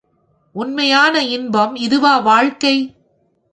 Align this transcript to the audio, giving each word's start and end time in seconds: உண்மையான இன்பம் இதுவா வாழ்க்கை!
உண்மையான 0.55 1.21
இன்பம் 1.29 1.75
இதுவா 1.77 2.17
வாழ்க்கை! 2.19 2.75